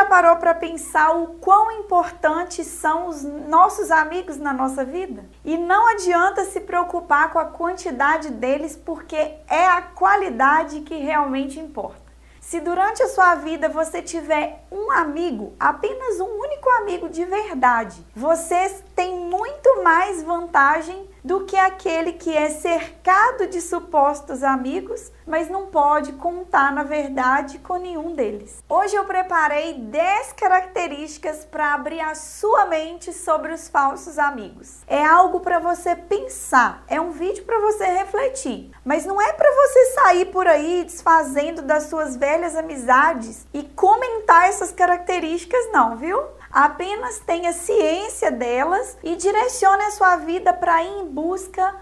[0.00, 5.26] Já parou para pensar o quão importantes são os nossos amigos na nossa vida?
[5.44, 11.60] E não adianta se preocupar com a quantidade deles, porque é a qualidade que realmente
[11.60, 12.00] importa.
[12.40, 18.02] Se durante a sua vida você tiver um amigo, apenas um único amigo de verdade,
[18.16, 25.48] você tem muito mais vantagem do que aquele que é cercado de supostos amigos, mas
[25.48, 28.62] não pode contar na verdade com nenhum deles.
[28.68, 34.80] Hoje eu preparei 10 características para abrir a sua mente sobre os falsos amigos.
[34.86, 39.50] É algo para você pensar, é um vídeo para você refletir, mas não é para
[39.50, 46.20] você sair por aí desfazendo das suas velhas amizades e comentar essas características não, viu?
[46.50, 51.76] Apenas tenha ciência delas e direcione a sua vida para ir em busca,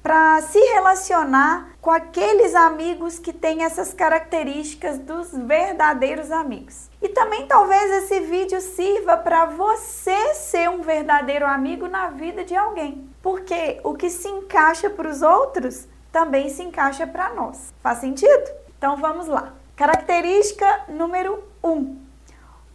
[0.00, 6.88] para se relacionar com aqueles amigos que têm essas características dos verdadeiros amigos.
[7.00, 12.54] E também talvez esse vídeo sirva para você ser um verdadeiro amigo na vida de
[12.54, 13.08] alguém.
[13.20, 17.72] Porque o que se encaixa para os outros também se encaixa para nós.
[17.82, 18.50] Faz sentido?
[18.78, 19.52] Então vamos lá.
[19.74, 21.68] Característica número 1.
[21.70, 22.11] Um,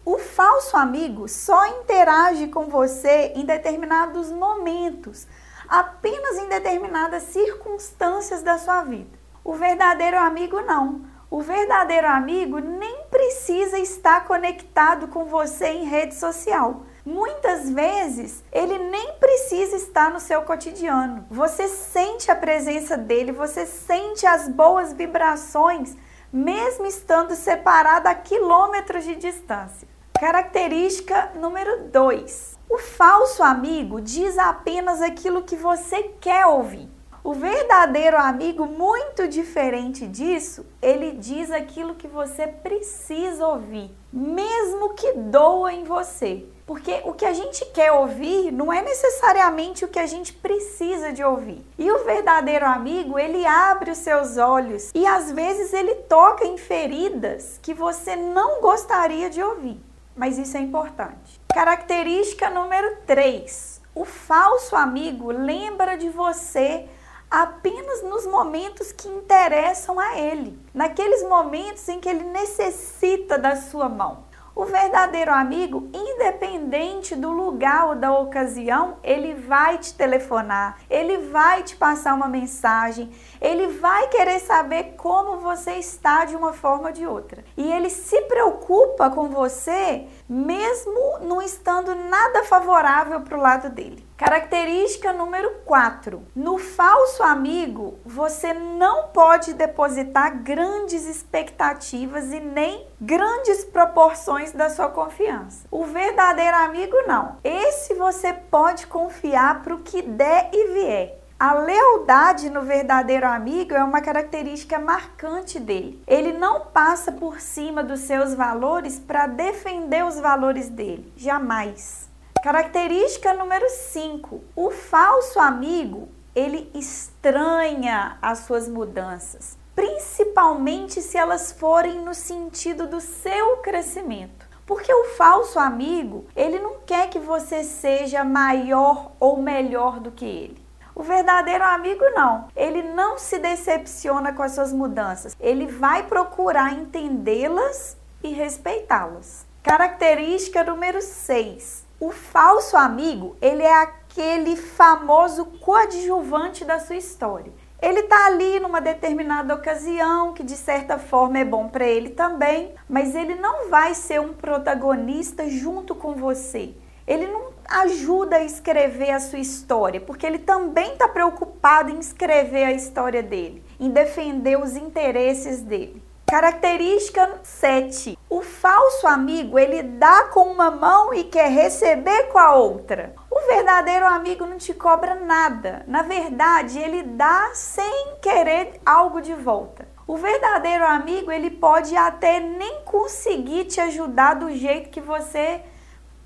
[0.09, 5.27] o falso amigo só interage com você em determinados momentos,
[5.67, 9.19] apenas em determinadas circunstâncias da sua vida.
[9.43, 11.01] O verdadeiro amigo não.
[11.29, 16.83] O verdadeiro amigo nem precisa estar conectado com você em rede social.
[17.05, 21.27] Muitas vezes ele nem precisa estar no seu cotidiano.
[21.29, 25.97] Você sente a presença dele, você sente as boas vibrações,
[26.31, 29.96] mesmo estando separado a quilômetros de distância.
[30.19, 32.57] Característica número 2.
[32.67, 36.89] O falso amigo diz apenas aquilo que você quer ouvir.
[37.23, 45.13] O verdadeiro amigo, muito diferente disso, ele diz aquilo que você precisa ouvir, mesmo que
[45.13, 46.45] doa em você.
[46.65, 51.13] Porque o que a gente quer ouvir não é necessariamente o que a gente precisa
[51.13, 51.63] de ouvir.
[51.77, 56.57] E o verdadeiro amigo, ele abre os seus olhos e às vezes ele toca em
[56.57, 59.79] feridas que você não gostaria de ouvir
[60.17, 61.39] mas isso é importante.
[61.53, 63.81] Característica número 3.
[63.95, 66.89] O falso amigo lembra de você
[67.29, 73.87] apenas nos momentos que interessam a ele, naqueles momentos em que ele necessita da sua
[73.87, 74.26] mão.
[74.57, 81.61] O verdadeiro amigo, independente do lugar ou da ocasião, ele vai te telefonar, ele vai
[81.61, 86.91] te passar uma mensagem, ele vai querer saber como você está de uma forma ou
[86.91, 87.45] de outra.
[87.55, 94.07] E ele se preocupa com você, mesmo não estando nada favorável para o lado dele.
[94.17, 96.23] Característica número 4.
[96.35, 104.89] No falso amigo, você não pode depositar grandes expectativas e nem grandes proporções da sua
[104.89, 105.67] confiança.
[105.69, 107.37] O verdadeiro amigo não.
[107.43, 111.19] Esse você pode confiar para o que der e vier.
[111.39, 116.01] A lealdade no verdadeiro amigo é uma característica marcante dele.
[116.07, 121.13] Ele não passa por cima dos seus valores para defender os valores dele.
[121.15, 122.09] Jamais.
[122.41, 124.41] Característica número 5.
[124.55, 132.99] O falso amigo, ele estranha as suas mudanças, principalmente se elas forem no sentido do
[132.99, 134.47] seu crescimento.
[134.65, 140.25] Porque o falso amigo, ele não quer que você seja maior ou melhor do que
[140.25, 140.65] ele.
[140.95, 142.47] O verdadeiro amigo não.
[142.55, 145.35] Ele não se decepciona com as suas mudanças.
[145.39, 149.45] Ele vai procurar entendê-las e respeitá-las.
[149.61, 151.85] Característica número 6.
[151.99, 157.53] O falso amigo, ele é aquele famoso coadjuvante da sua história.
[157.79, 162.73] Ele está ali numa determinada ocasião que de certa forma é bom para ele também,
[162.89, 166.73] mas ele não vai ser um protagonista junto com você.
[167.05, 172.63] Ele não ajuda a escrever a sua história, porque ele também está preocupado em escrever
[172.63, 176.01] a história dele, em defender os interesses dele.
[176.29, 178.17] Característica 7.
[178.29, 183.15] O falso amigo, ele dá com uma mão e quer receber com a outra.
[183.47, 185.81] O verdadeiro amigo não te cobra nada.
[185.87, 189.87] Na verdade, ele dá sem querer algo de volta.
[190.05, 195.61] O verdadeiro amigo, ele pode até nem conseguir te ajudar do jeito que você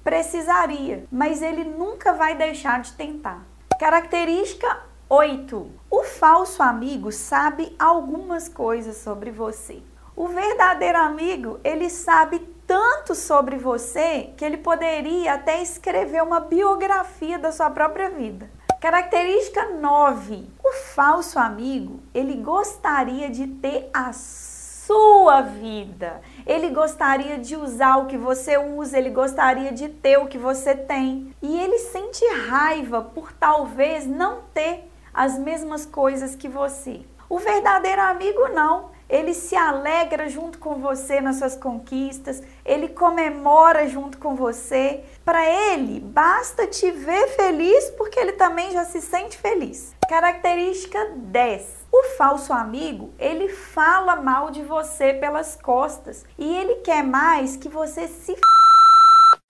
[0.03, 3.45] precisaria, mas ele nunca vai deixar de tentar.
[3.79, 5.71] Característica 8.
[5.91, 9.83] O falso amigo sabe algumas coisas sobre você.
[10.15, 12.39] O verdadeiro amigo, ele sabe
[12.71, 18.49] tanto sobre você que ele poderia até escrever uma biografia da sua própria vida.
[18.79, 20.47] Característica 9.
[20.63, 26.21] O falso amigo, ele gostaria de ter a sua vida.
[26.47, 30.73] Ele gostaria de usar o que você usa, ele gostaria de ter o que você
[30.73, 31.35] tem.
[31.41, 37.01] E ele sente raiva por talvez não ter as mesmas coisas que você.
[37.27, 38.91] O verdadeiro amigo não.
[39.11, 45.03] Ele se alegra junto com você nas suas conquistas, ele comemora junto com você.
[45.25, 49.93] Para ele, basta te ver feliz porque ele também já se sente feliz.
[50.07, 51.81] Característica 10.
[51.91, 57.67] O falso amigo, ele fala mal de você pelas costas e ele quer mais que
[57.67, 58.33] você se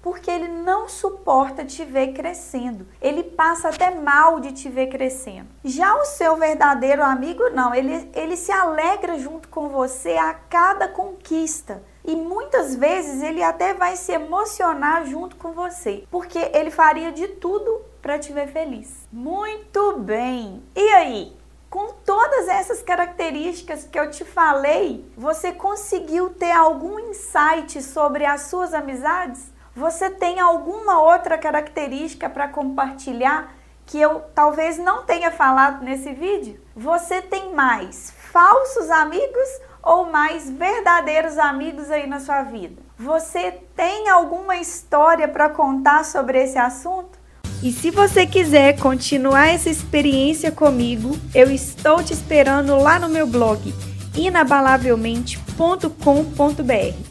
[0.01, 2.87] porque ele não suporta te ver crescendo.
[3.01, 5.47] Ele passa até mal de te ver crescendo.
[5.63, 10.87] Já o seu verdadeiro amigo, não, ele, ele se alegra junto com você a cada
[10.87, 11.83] conquista.
[12.03, 17.27] E muitas vezes ele até vai se emocionar junto com você, porque ele faria de
[17.27, 19.07] tudo para te ver feliz.
[19.11, 20.63] Muito bem!
[20.75, 21.41] E aí?
[21.69, 28.41] Com todas essas características que eu te falei, você conseguiu ter algum insight sobre as
[28.41, 29.51] suas amizades?
[29.75, 33.53] Você tem alguma outra característica para compartilhar
[33.85, 36.59] que eu talvez não tenha falado nesse vídeo?
[36.75, 39.49] Você tem mais falsos amigos
[39.81, 42.81] ou mais verdadeiros amigos aí na sua vida?
[42.99, 47.17] Você tem alguma história para contar sobre esse assunto?
[47.63, 53.25] E se você quiser continuar essa experiência comigo, eu estou te esperando lá no meu
[53.25, 53.73] blog
[54.15, 57.10] inabalavelmente.com.br